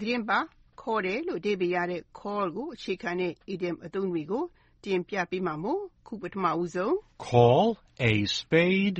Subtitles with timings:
[0.00, 0.38] သတင်းပါ
[0.80, 4.44] ခေါ်တယ်လို့ အဓိပ္ပါယ်ရတဲ့ call ကို အခြေခံတဲ့ idiom အသုံးတွေကို
[4.84, 6.92] တင်ပြပေးမှာမို့ခုပထမဦးဆုံး
[7.28, 7.68] Call
[8.10, 8.98] a spade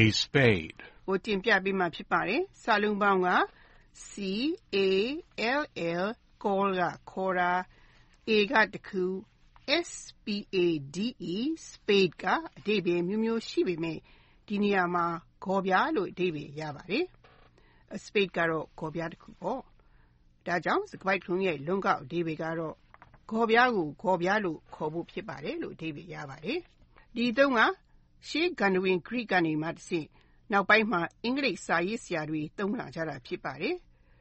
[0.00, 0.80] a spade.
[1.06, 3.28] ကို တင်ပြပေးမှာ ဖြစ်ပါတယ်။စာလုံးပေါင်းက
[4.08, 4.12] C
[4.76, 4.78] A
[5.60, 5.62] L
[6.04, 6.06] L
[6.42, 7.52] call က ခေါ်တာ
[8.28, 9.04] A က တခု
[9.88, 9.90] S
[10.24, 10.98] P A D
[11.34, 11.36] E
[11.68, 12.24] spade က
[12.58, 13.98] အဓိပ္ပာယ်မျိုးမျိုး ရှိပေမဲ့
[14.46, 15.06] ဒီနေရာမှာ
[15.44, 17.04] ဂေါ်ပြားလို့ အဓိပ္ပာယ်ရပါတယ်။
[17.96, 19.62] A spade ကတော့ ဂေါ်ပြားတစ်ခုပေါ့။
[20.48, 22.74] ဒါကြောင့် စကားပိုက်ထုံးရဲ့ လုံကောက်အဓိပ္ပာယ်ကတော့
[23.30, 26.58] ဂေါ်ပြားကို ဂေါ်ပြားလို့ ခေါ်ဖို့ ဖြစ်ပါတယ်လို့အဓိပ္ပာယ်ရပါတယ်။
[27.14, 27.60] ဒီအသုံးက
[28.28, 30.06] ရှေးဂန္ဓဝင် Greek ကနေမှတဆင့်
[30.52, 33.74] နောက်ပိုင်းမှာ အင်္ဂလိပ်စာရေးဆရာတွေ သုံးလာကြတာ ဖြစ်ပါတယ်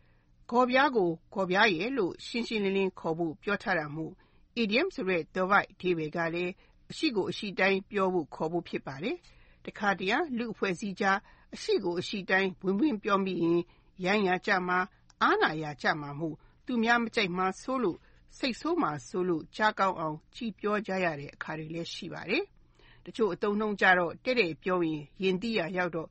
[0.50, 4.14] ။ဂေါ်ပြားကို ဂေါ်ပြားရယ်လို့ ရှင်းရှင်းလင်းလင်းခေါ်ဖို့ ပြောထားတာမို့
[4.62, 6.52] idiom ဆိုတဲ့ သွယ်ဝိုက်အဓိပ္ပာယ်ကလည်း
[6.92, 9.16] အရှိကိုအရှိတိုင်း ပြောဖို့ခေါ်ဖို့ ဖြစ်ပါတယ်။
[9.66, 11.18] တခါတရံ လူ့အဖွဲ့အစည်းကြား
[11.56, 13.62] အရှိကိုအရှိတိုင်း ဝင်ဝင်ပြောမိရင်
[14.06, 14.80] ရိုင်းရာကြမှာ
[15.22, 17.98] အားနာရာကြမှာမို့သူများမကြိုက်မှာဆိုးလို့
[18.38, 22.44] စိတ်ဆိုးမှာဆိုးလို့ကြားကောင်းအောင်ကြည်ပြောကြရတဲ့အခါတွေလည်းရှိပါတယ်။
[23.06, 26.08] တချို့အသုံးနှုန်းကြတော့တဲ့တဲ့ပြောရင်ရင်တိရရောက်တော့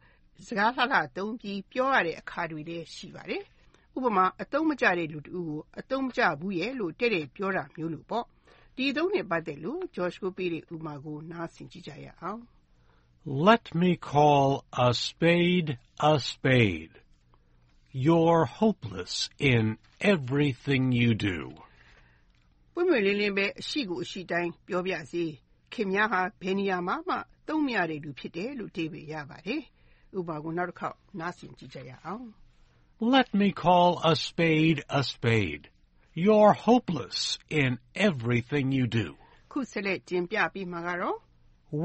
[0.47, 3.43] စကားလှလှသုံးပြီးပြောရတဲ့အခါတွေလည်းရှိပါတယ်။
[3.97, 8.25] ဥပမာအသုံးမကျတဲ့လူတဦးကိုအသုံးမကျဘူးရဲ့လို့တဲ့တဲ့ပြောတာမျိုးလို့ပေါ့။
[8.77, 12.43] ဒီအသုံးနဲ့ပတ်သက်လို့ Josh ကိုပေးတဲ့ဥပမာကိုနားဆင်ကြည့်ကြရအောင်
[13.49, 14.49] Let me call
[14.87, 15.71] a spade
[16.11, 16.95] a spade.
[17.96, 21.40] You're hopeless in everything you do.
[22.12, 25.24] ။ပွင့်ပွင့်လင်းလင်းပဲအရှိကိုအရှိတိုင်းပြောပြစေ။
[25.74, 27.16] ခင်များဟာဘယ်နေရာမှာမှ
[27.48, 29.62] သုံးမရတဲ့လူဖြစ်တယ်လို့အဓိပ္ပာယ်ရပါတယ်။
[30.18, 32.28] ဥပမာကိုနောက်တစ်ခေါက်နားဆင်ကြည့်ကြရအောင်
[33.16, 35.64] Let me call a spade a spade.
[36.26, 37.20] You're hopeless
[37.62, 37.72] in
[38.08, 39.08] everything you do.
[39.32, 41.18] ။ခုဆက်လက်တင်ပြပေးမှာကတော့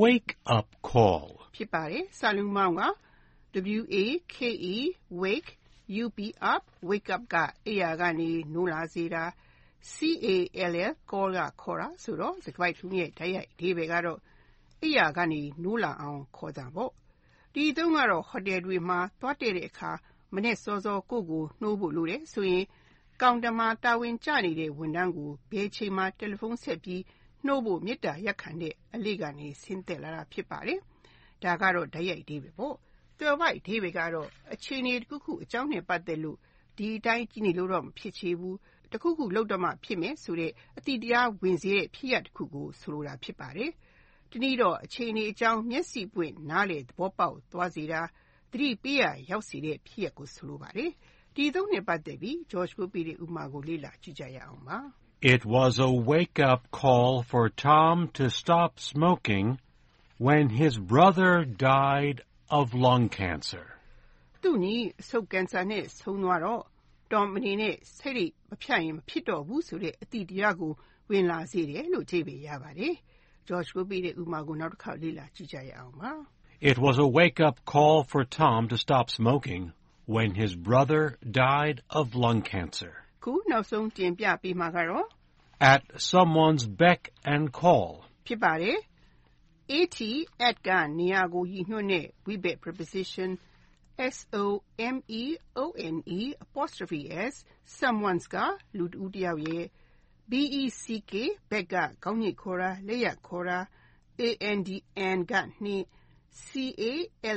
[0.03, 1.29] Wake up call.
[1.57, 2.83] ဖြစ်ပါတယ်။စာလုံးပေါင်းက
[3.79, 4.39] W A K
[4.75, 4.77] E
[5.25, 5.51] wake
[6.04, 6.20] U P
[6.54, 7.36] up wake up က
[7.66, 9.24] အိယာကနေနိုးလာစေတာ
[9.94, 9.96] C
[10.26, 10.28] A
[10.72, 14.20] L L call ကခေါ်တာဆိုတော့စကားထုံးရဲ့ဓာတ်ရိုက်အဓိပ္ပာယ်ကတော့
[14.82, 16.92] အိယာကနေနိုးလာအောင်ခေါ်တာပေါ့။
[17.54, 19.92] ဒီအသုံးကတော့ဟိုတယ်တွေမှာသွားတည့်တဲ့အခါ
[20.34, 22.66] မနေ့စောစောကိုယ့်ကိုနှိုးဖို့လိုတယ်ဆိုရင်
[23.22, 27.02] ကောင်တာမှာတာဝန်ကျနေတဲ့ဝန်ထမ်းကိုဘယ်ချိန်မှတယ်လီဖုန်းဆက်ပြီး
[27.46, 30.80] နှိုးဖို့မေတ္တာရပ်ခံတဲ့အလေးကနေဆင်းသက်လာတာဖြစ်ပါတယ်။
[31.44, 32.76] ဒါကတော့ဓာတ်ရိုက်အဓိပ္ပာယ်ပေါ့။
[33.22, 36.38] သွယ်ဝိုက်အဓိပ္ပာယ်ကတော့ အခြေအနေတစ်ခုခုအကြောင်းနဲ့ ပတ်သက်လို့
[36.78, 38.56] ဒီအတိုင်းကြည့်နေလို့တော့ မဖြစ်ချေဘူး။
[38.92, 43.72] တစ်ခုခုလုပ်တော့မှ ဖြစ်မယ်ဆိုတဲ့အတိတရားဝင်စေတဲ့ ဖြစ်ရပ်တစ်ခုကို ဆိုလိုတာ ဖြစ်ပါတယ်။
[44.32, 48.02] တနည်းတော့ အခြေအနေအကြောင်း မျက်စိပွင့်နားလေသဘောပေါက်သွားစေတာ
[48.52, 50.92] သတိပေးရရောက်စေတဲ့ ဖြစ်ရပ်ကို ဆိုလိုပါတယ်။
[51.36, 54.78] ဒီအသုံးနဲ့ ပတ်သက်ပြီး George ကိုပေးတဲ့ဥပမာကို လေ့လာကြည့်ကြရအောင်ပါ။
[55.34, 59.48] It was a wake-up call for Tom to stop smoking
[60.28, 61.32] when his brother
[61.74, 62.18] died
[62.59, 63.65] of lung cancer.
[64.43, 66.63] သူ့နီးအဆုတ်ကင်ဆာနဲ့ဆုံးသွားတော့
[67.13, 70.73] တော်မအနေနဲ့စိတ်ရိပ်မဖြတ်ရင်မဖြစ်တော့ဘူးဆိုတဲ့အတိတရားကို
[71.11, 72.95] ဝင်လာစေတယ်လို့အဓိပ္ပာယ်ရပါတယ်။
[73.49, 76.13] George ကိုပေးတဲ့ဥပမာကိုနောက်တစ်ခေါက်လေ့လာကြည့်ကြရအောင်ပါ။
[76.71, 79.63] It was a wake-up call for Tom to stop smoking
[80.15, 81.03] when his brother
[81.47, 82.93] died of lung cancer.
[83.25, 85.07] ခုနောက်ဆုံးတင်ပြပေးမှာကတော့
[85.73, 85.83] At
[86.13, 87.01] someone's beck
[87.35, 87.91] and call.
[88.27, 88.77] ဖြစ်ပါတယ်။
[89.80, 89.98] at
[90.48, 93.30] at က နေရာကို ရည်ညွှန်းတဲ့ we bet preposition
[94.16, 94.44] s o
[94.94, 95.24] m e
[95.64, 97.02] o n e apostrophe
[97.32, 97.34] s
[97.78, 98.36] someone's က
[98.78, 99.66] လူတစ်ဦးတစ်ယောက်ရဲ့
[100.30, 101.14] b e c k
[101.50, 103.60] beck ကခေါင်းညိတ်ခေါ်တာ လက်ရခေါ်တာ
[104.22, 104.24] a
[104.58, 104.70] n d
[105.18, 105.34] n က
[105.64, 105.86] နှင်း
[106.44, 106.48] c
[106.82, 106.84] a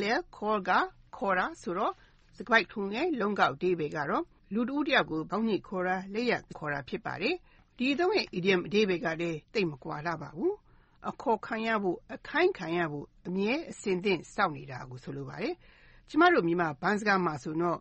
[0.00, 0.04] l l
[0.36, 0.70] call က
[1.16, 1.92] ခေါ်တာဆိုတော့
[2.36, 4.24] စကားပိုက်ထုံးရဲ့ လုံကောက်အဓိပ္ပာယ်ကတော့
[4.54, 7.34] လူတစ်ဦးတစ်ယောက်ကို ခေါင်းညိတ်ခေါ်တာ လက်ရခေါ်တာ ဖြစ်ပါတယ်။
[7.78, 10.54] ဒီအသုံးရဲ့ idiom အဓိပ္ပာယ်ကလည်း သိပ်မကွာလှပါဘူး။
[11.10, 15.54] အခေါ်ခံရဖို့အခိုင်းခံရဖို့အမြဲအစဉ်သင့်စောင့်နေတာကိုဆိုလိုပါတယ်။
[16.08, 17.78] ကျမတို့မြန်မာဘန်းစကားမှာဆိုတော့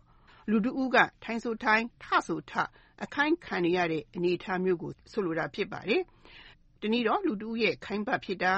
[0.50, 2.52] လူတစ်ဦးကထိုင်ဆိုထိုင်ထဆိုထ
[3.04, 6.02] အခိုင်းခံနေရတဲ့အနေအထားမျိုးကိုဆိုလိုတာဖြစ်ပါတယ်။
[6.80, 8.52] တနည်းတော့လူတစ်ဦးရဲ့ခိုင်းဘတ်ဖြစ်တာ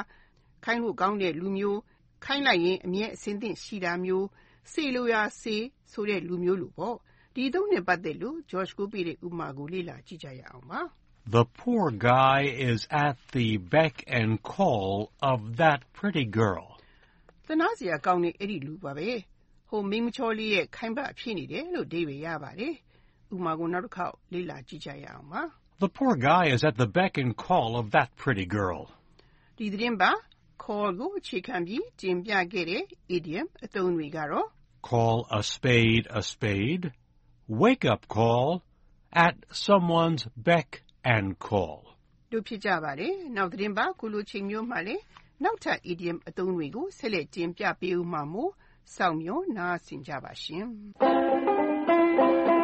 [0.64, 1.80] ခိုင်းလို့ကောင်းတဲ့လူမျိုး
[2.24, 4.26] ခိုင်းလိုက်ရင်အမြဲအစဉ်သင့်ရှိတာမျိုး
[4.72, 5.56] စေလိုရာစေ
[5.92, 6.96] ဆိုတဲ့လူမျိုးလို့ပေါ့။
[7.34, 10.80] ဒီအသုံးနဲ့ပတ်သက်လို့ George ကိုပေးတဲ့ဥပမာကိုလေ့လာကြည့်ကြရအောင်ပါ။
[11.27, 12.39] The poor guy
[12.71, 16.65] is at the beck and call of that pretty girl.
[17.47, 19.09] သနာစရာကောင်းတဲ့အဲ့ဒီလူပါပဲ။
[19.69, 22.73] ဟိုမိန်းမချောလေးရဲ့ခိုင်းဘတ်ဖြစ်နေတယ်လို့အဓိပ္ပာယ်ရပါတယ်။
[23.33, 25.41] ဥပမာကိုနောက်တစ်ခေါက်လေ့လာကြည့်ကြရအောင်ပါ။
[25.83, 28.81] The poor guy is at the beck and call of that pretty girl.
[29.57, 30.11] ဒီသတင်းပါ
[30.63, 32.83] call ကိုအခြေခံပြီးတင်ပြခဲ့တဲ့
[33.15, 34.47] idiom အသုံးတွေကတော့
[34.89, 36.85] Call a spade a spade.
[37.63, 38.47] Wake up call.
[39.25, 39.35] At
[39.65, 40.69] someone's beck
[41.14, 41.78] and call.
[42.32, 45.02] တို့ဖြစ်ကြပါတယ်။နောက်သတင်းပါခုလိုချိန်မျိုးမှလည်း
[45.44, 48.52] နောက်ထပ် idiom အသုံးတွေကိုဆက်လက်တင်ပြပေးဦးမှာမို့
[48.96, 50.66] စောင့်မျှော်နားဆင်ကြပါရှင်။